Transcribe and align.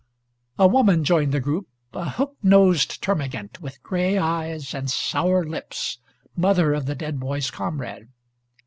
A 0.57 0.65
woman 0.67 1.03
joined 1.03 1.31
the 1.31 1.39
group, 1.39 1.67
a 1.93 2.09
hook 2.09 2.35
nosed 2.41 3.03
termagant, 3.03 3.61
with 3.61 3.83
gray 3.83 4.17
eyes 4.17 4.73
and 4.73 4.89
sour 4.89 5.45
lips, 5.45 5.99
mother 6.35 6.73
of 6.73 6.87
the 6.87 6.95
dead 6.95 7.19
boy's 7.19 7.51
comrade. 7.51 8.07